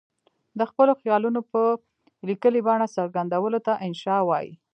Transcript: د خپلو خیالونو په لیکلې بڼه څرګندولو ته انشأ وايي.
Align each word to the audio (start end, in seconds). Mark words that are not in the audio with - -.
د 0.59 0.61
خپلو 0.69 0.93
خیالونو 1.01 1.39
په 1.51 1.61
لیکلې 2.29 2.61
بڼه 2.67 2.87
څرګندولو 2.95 3.59
ته 3.67 3.73
انشأ 3.85 4.17
وايي. 4.29 4.51